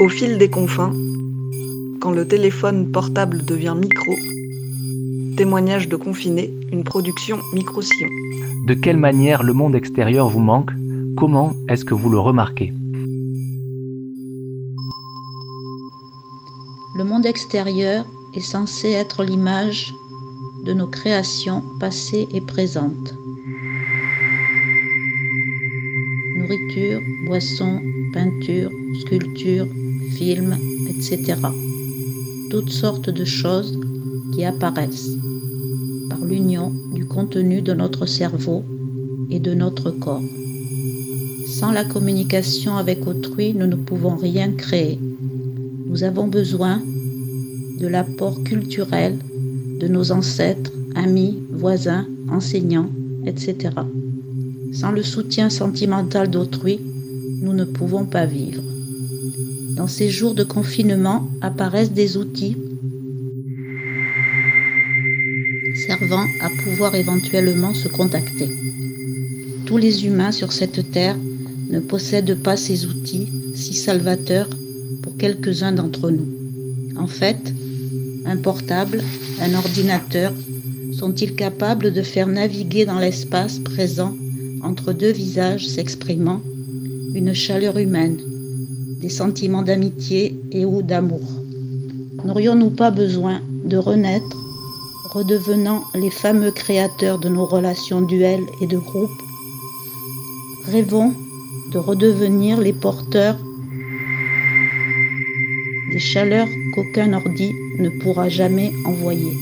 [0.00, 0.94] Au fil des confins,
[2.00, 4.14] quand le téléphone portable devient micro,
[5.36, 8.08] témoignage de confiné, une production micro-sillon.
[8.66, 10.70] De quelle manière le monde extérieur vous manque?
[11.18, 12.72] Comment est-ce que vous le remarquez?
[16.96, 19.92] Le monde extérieur est censé être l'image
[20.64, 23.14] de nos créations passées et présentes.
[26.38, 27.82] Nourriture, boissons,
[28.14, 28.70] peinture,
[29.02, 29.66] sculpture,
[30.16, 30.56] films,
[30.88, 31.36] etc.
[32.50, 33.78] Toutes sortes de choses
[34.32, 35.16] qui apparaissent
[36.08, 38.64] par l'union du contenu de notre cerveau
[39.30, 40.22] et de notre corps.
[41.46, 44.98] Sans la communication avec autrui, nous ne pouvons rien créer.
[45.86, 46.80] Nous avons besoin
[47.78, 49.18] de l'apport culturel
[49.80, 52.90] de nos ancêtres, amis, voisins, enseignants,
[53.26, 53.56] etc.
[54.72, 56.78] Sans le soutien sentimental d'autrui,
[57.42, 58.62] nous ne pouvons pas vivre.
[59.80, 62.54] Dans ces jours de confinement apparaissent des outils
[65.74, 68.50] servant à pouvoir éventuellement se contacter.
[69.64, 71.16] Tous les humains sur cette terre
[71.70, 74.50] ne possèdent pas ces outils si salvateurs
[75.00, 76.28] pour quelques-uns d'entre nous.
[76.98, 77.54] En fait,
[78.26, 79.02] un portable,
[79.40, 80.34] un ordinateur
[80.92, 84.14] sont-ils capables de faire naviguer dans l'espace présent
[84.62, 86.42] entre deux visages s'exprimant
[87.14, 88.18] une chaleur humaine,
[89.00, 91.20] des sentiments d'amitié et ou d'amour
[92.24, 94.36] N'aurions-nous pas besoin de renaître,
[95.12, 99.22] redevenant les fameux créateurs de nos relations duelles et de groupe
[100.66, 101.14] Rêvons
[101.72, 103.36] de redevenir les porteurs
[105.90, 109.36] des chaleurs qu'aucun ordi ne pourra jamais envoyer,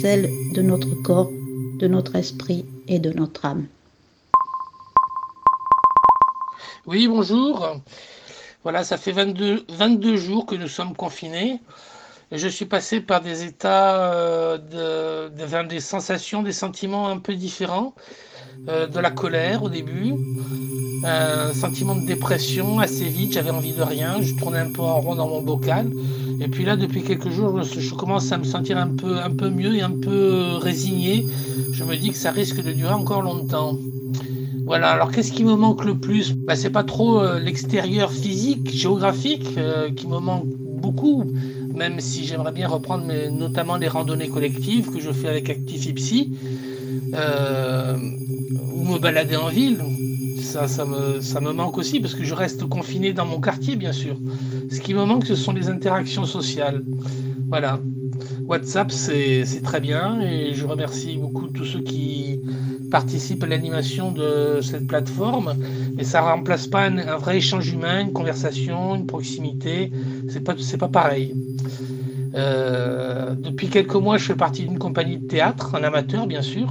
[0.00, 1.30] celles de notre corps,
[1.78, 3.66] de notre esprit et de notre âme.
[6.86, 7.80] Oui, bonjour.
[8.66, 11.60] Voilà, ça fait 22, 22 jours que nous sommes confinés.
[12.32, 14.58] Et je suis passé par des états, euh,
[15.28, 17.94] de, des sensations, des sentiments un peu différents.
[18.68, 20.14] Euh, de la colère au début,
[21.04, 25.00] un sentiment de dépression assez vite, j'avais envie de rien, je tournais un peu en
[25.00, 25.88] rond dans mon bocal.
[26.40, 29.48] Et puis là, depuis quelques jours, je, commence à me sentir un peu, un peu
[29.48, 31.24] mieux et un peu résigné.
[31.70, 33.78] Je me dis que ça risque de durer encore longtemps.
[34.66, 36.32] Voilà, alors qu'est-ce qui me manque le plus?
[36.34, 41.24] Bah, C'est pas trop euh, l'extérieur physique, géographique, euh, qui me manque beaucoup,
[41.72, 46.32] même si j'aimerais bien reprendre notamment les randonnées collectives que je fais avec Actifipsy,
[47.14, 47.96] euh,
[48.72, 49.78] ou me balader en ville.
[50.42, 53.76] Ça, ça, me, ça me manque aussi parce que je reste confiné dans mon quartier,
[53.76, 54.16] bien sûr.
[54.70, 56.82] Ce qui me manque, ce sont les interactions sociales.
[57.48, 57.80] Voilà.
[58.48, 62.25] WhatsApp, c'est très bien et je remercie beaucoup tous ceux qui
[62.96, 65.52] participent à l'animation de cette plateforme.
[65.96, 69.92] Mais ça ne remplace pas un, vrai échange humain, une conversation, une proximité.
[70.30, 71.34] C'est pas, pas pareil.
[72.34, 76.68] Euh, depuis quelques mois, je fais partie d'une compagnie de théâtre, un amateur bien sûr.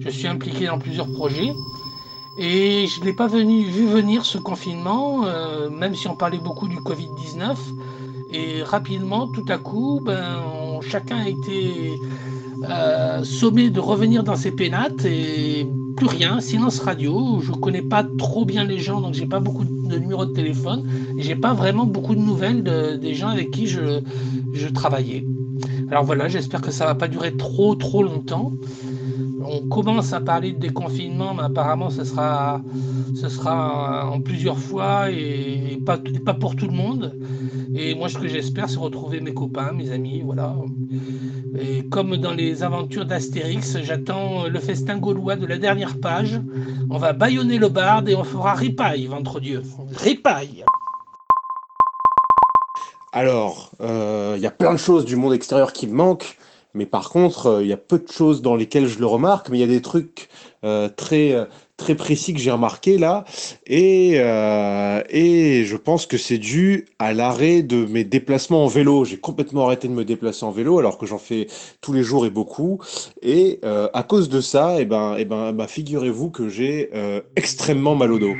[0.00, 1.52] Je suis impliqué dans plusieurs projets.
[2.38, 6.68] Et je n'ai pas venu, vu venir ce confinement, euh, même si on parlait beaucoup
[6.68, 7.56] du Covid-19.
[8.34, 10.42] Et rapidement, tout à coup, ben,
[10.82, 11.98] chacun a été
[12.68, 17.40] euh, sommé de revenir dans ses pénates et plus rien, silence radio.
[17.40, 20.88] Je connais pas trop bien les gens, donc j'ai pas beaucoup de numéros de téléphone
[21.18, 24.00] et j'ai pas vraiment beaucoup de nouvelles des gens avec qui je,
[24.54, 25.24] je travaillais.
[25.90, 28.52] Alors voilà, j'espère que ça va pas durer trop trop longtemps
[29.46, 32.62] on commence à parler de déconfinement, mais apparemment ce sera,
[33.14, 37.18] sera en plusieurs fois et pas, pas pour tout le monde.
[37.74, 40.54] Et moi, ce que j'espère, c'est retrouver mes copains, mes amis, voilà.
[41.58, 46.40] Et comme dans les aventures d'Astérix, j'attends le festin gaulois de la dernière page.
[46.90, 49.62] On va baïonner le barde et on fera ripaille, ventre Dieu.
[49.94, 50.64] Ripaille
[53.14, 56.38] alors, il euh, y a plein de choses du monde extérieur qui me manquent.
[56.74, 59.48] Mais par contre, euh, il y a peu de choses dans lesquelles je le remarque,
[59.50, 60.28] mais il y a des trucs
[60.64, 61.44] euh, très, euh,
[61.76, 63.24] très précis que j'ai remarqué là.
[63.66, 64.14] Et,
[65.64, 69.04] je pense que c'est dû à l'arrêt de mes déplacements en vélo.
[69.04, 71.46] J'ai complètement arrêté de me déplacer en vélo alors que j'en fais
[71.80, 72.80] tous les jours et beaucoup.
[73.22, 76.90] Et à cause de ça, eh ben, eh ben, bah, figurez-vous que j'ai
[77.36, 78.34] extrêmement mal au dos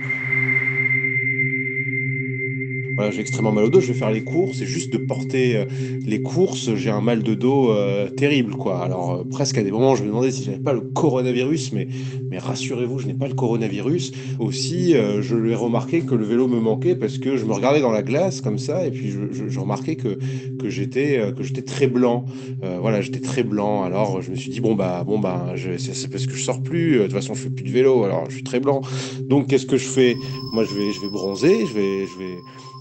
[3.11, 5.65] j'ai extrêmement mal au dos, je vais faire les courses, et juste de porter euh,
[6.05, 8.83] les courses, j'ai un mal de dos euh, terrible, quoi.
[8.83, 11.89] Alors, euh, presque à des moments, je me demandais si j'avais pas le coronavirus, mais,
[12.31, 14.13] mais rassurez-vous, je n'ai pas le coronavirus.
[14.39, 17.81] Aussi, je lui ai remarqué que le vélo me manquait parce que je me regardais
[17.81, 20.19] dans la glace comme ça, et puis je, je, remarquais que,
[20.59, 22.25] que j'étais que j'étais très blanc.
[22.81, 23.85] voilà, j'étais très blanc.
[23.85, 26.99] Alors, je me suis dit, bon, bah, bon, bah, c'est parce que je sors plus,
[26.99, 28.81] de toute façon, je fais plus de vélo, alors je suis très blanc.
[29.29, 30.15] Donc, qu'est-ce que je fais?
[30.53, 32.37] Moi, je vais, je vais bronzer, je vais, je vais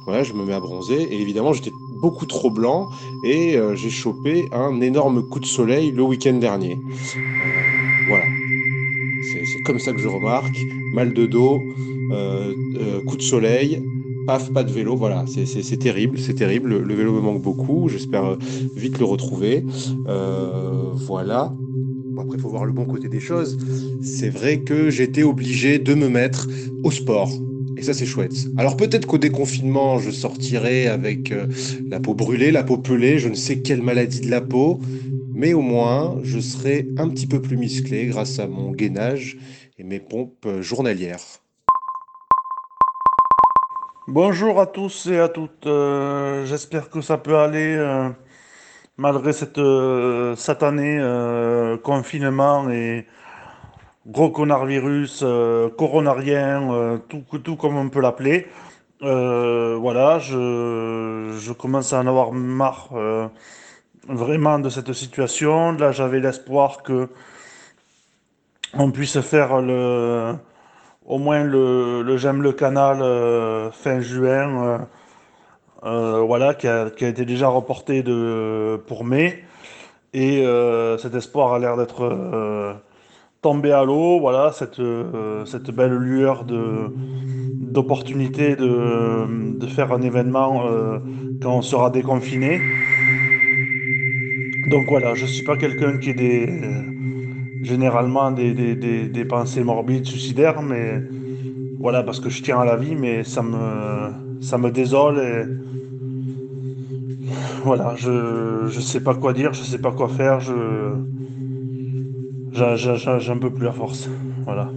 [0.08, 1.02] Je me mets à bronzer.
[1.02, 1.72] Et évidemment, j'étais
[2.02, 2.90] beaucoup trop blanc
[3.24, 6.74] et euh, j'ai chopé un énorme coup de soleil le week-end dernier.
[6.74, 8.26] Euh, voilà.
[9.32, 10.60] C'est comme ça que je remarque.
[10.94, 11.62] Mal de dos,
[12.12, 12.54] euh,
[13.06, 13.82] coup de soleil,
[14.28, 14.96] paf, pas de vélo.
[14.96, 16.78] Voilà, c'est terrible, c'est terrible.
[16.78, 17.88] Le, vélo me manque beaucoup.
[17.88, 18.38] J'espère
[18.76, 19.64] vite le retrouver.
[21.08, 21.54] voilà.
[22.18, 23.58] après, il faut voir le bon côté des choses.
[24.02, 26.48] C'est vrai que j'étais obligé de me mettre
[26.84, 27.30] au sport.
[27.82, 28.46] Et ça, c'est chouette.
[28.58, 31.48] Alors peut-être qu'au déconfinement, je sortirai avec euh,
[31.90, 34.80] la peau brûlée, la peau pelée, je ne sais quelle maladie de la peau,
[35.34, 39.36] mais au moins, je serai un petit peu plus musclé grâce à mon gainage
[39.80, 41.24] et mes pompes euh, journalières.
[44.08, 45.66] Bonjour à tous et à toutes.
[45.66, 47.76] Euh, j'espère que ça peut aller
[48.98, 49.60] malgré cette
[50.38, 51.00] satanée
[51.82, 53.08] confinement et
[54.08, 58.48] gros connard virus, euh, coronarien, euh, tout, tout comme on peut l'appeler.
[59.04, 62.90] Euh, voilà, je, je, commence à en avoir marre
[64.08, 65.72] vraiment de cette situation.
[65.74, 67.10] Là, j'avais l'espoir que
[68.74, 70.34] on puisse faire le,
[71.06, 73.00] au moins le, le j'aime le canal
[73.72, 74.88] fin juin,
[75.82, 79.44] voilà, qui a, qui a, été déjà reporté de, pour mai.
[80.14, 80.46] Et
[81.00, 82.82] cet espoir a l'air d'être
[83.42, 90.68] tomber à l'eau, voilà, cette, euh, cette belle lueur d'opportunité de, de faire un événement
[90.68, 91.00] euh,
[91.42, 92.62] quand on sera déconfiné.
[94.70, 96.48] Donc voilà, je ne suis pas quelqu'un qui ait des,
[97.64, 101.02] généralement des, des, des, pensées morbides, suicidaires, mais
[101.80, 105.60] voilà, parce que je tiens à la vie, mais ça me, ça me désole
[107.64, 110.54] voilà, je ne sais pas quoi dire, je ne sais pas quoi faire, je
[112.54, 114.08] J'en peux plus à force.
[114.46, 114.70] Voilà.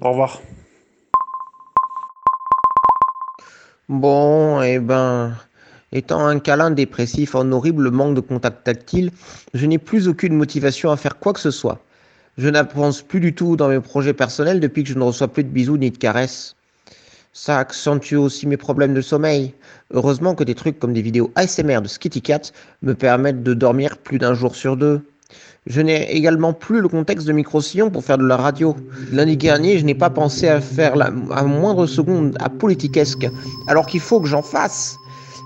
[0.00, 0.40] Au revoir.
[3.88, 5.34] Bon, eh ben,
[5.92, 9.10] étant un câlin dépressif en horrible manque de contact tactile,
[9.52, 11.80] je n'ai plus aucune motivation à faire quoi que ce soit.
[12.36, 15.44] Je n'avance plus du tout dans mes projets personnels depuis que je ne reçois plus
[15.44, 16.56] de bisous ni de caresses.
[17.32, 19.54] Ça accentue aussi mes problèmes de sommeil.
[19.92, 22.52] Heureusement que des trucs comme des vidéos ASMR de Skitty Cat
[22.82, 25.02] me permettent de dormir plus d'un jour sur deux.
[25.66, 28.76] Je n'ai également plus le contexte de micro-sillon pour faire de la radio.
[29.10, 33.26] Lundi dernier, je n'ai pas pensé à faire la, moindre seconde à politiquesque,
[33.66, 34.98] alors qu'il faut que j'en fasse.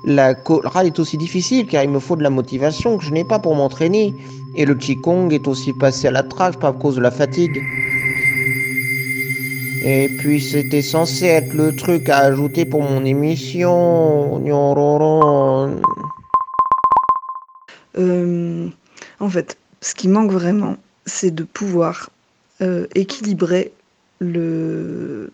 [0.05, 3.25] La chorale est aussi difficile car il me faut de la motivation que je n'ai
[3.25, 4.13] pas pour m'entraîner.
[4.57, 7.63] Et le Qigong est aussi passé à la traque à cause de la fatigue.
[9.85, 14.43] Et puis c'était censé être le truc à ajouter pour mon émission.
[17.97, 18.69] Euh,
[19.21, 20.77] en fait, ce qui manque vraiment,
[21.07, 22.11] c'est de pouvoir
[22.61, 23.73] euh, équilibrer
[24.21, 25.31] le,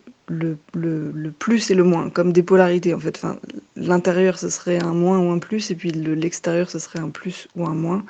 [1.38, 3.20] plus et le moins, comme des polarités en fait.
[3.76, 7.48] L'intérieur, ce serait un moins ou un plus, et puis l'extérieur, ce serait un plus
[7.56, 8.04] ou un moins.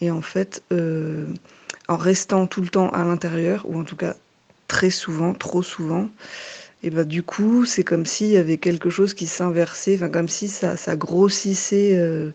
[0.00, 1.26] Et en fait, euh,
[1.88, 4.14] en restant tout le temps à l'intérieur, ou en tout cas
[4.68, 6.08] très souvent, trop souvent,
[6.82, 10.48] et bah du coup, c'est comme s'il y avait quelque chose qui s'inversait, comme si
[10.48, 11.96] ça, ça grossissait.
[11.96, 12.32] Euh,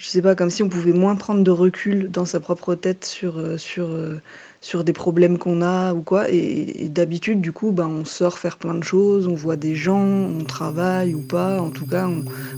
[0.00, 3.04] je sais pas, comme si on pouvait moins prendre de recul dans sa propre tête
[3.04, 4.18] sur, euh, sur, euh,
[4.62, 6.30] sur des problèmes qu'on a ou quoi.
[6.30, 10.00] Et, d'habitude, du coup, ben, on sort faire plein de choses, on voit des gens,
[10.00, 11.60] on travaille ou pas.
[11.60, 12.08] En tout cas,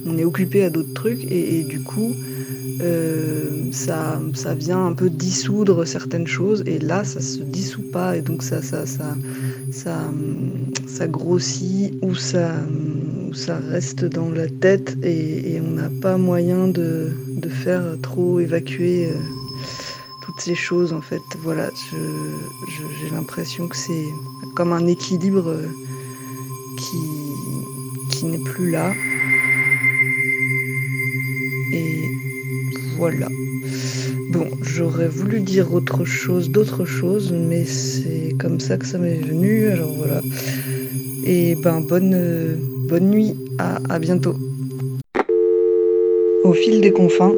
[0.06, 1.24] on, est occupé à d'autres trucs.
[1.32, 2.14] Et, du coup,
[2.80, 6.62] euh, ça, ça vient un peu dissoudre certaines choses.
[6.66, 8.16] Et là, ça se dissout pas.
[8.16, 9.16] Et donc, ça, ça, ça,
[9.72, 9.98] ça,
[10.86, 12.52] ça grossit ou ça
[13.34, 17.12] ça reste dans la tête et, on n'a pas moyen de,
[17.48, 19.14] faire trop évacuer euh,
[20.22, 21.22] toutes ces choses en fait.
[21.42, 24.06] Voilà, j'ai l'impression que c'est
[24.54, 25.68] comme un équilibre euh,
[26.78, 26.98] qui,
[28.10, 28.92] qui n'est plus là.
[31.72, 32.02] Et
[32.96, 33.28] voilà.
[34.30, 39.20] Bon, j'aurais voulu dire autre chose, d'autres choses, mais c'est comme ça que ça m'est
[39.20, 39.66] venu.
[39.66, 40.22] Alors voilà.
[41.24, 42.14] Et ben bonne.
[42.14, 42.56] Euh,
[42.92, 44.34] bonne nuit, à, bientôt.
[46.44, 47.32] Au fil des confins,